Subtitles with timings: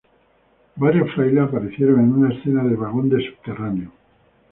[0.77, 3.91] Varios frailes aparecieron en una escena de vagón de subterráneo.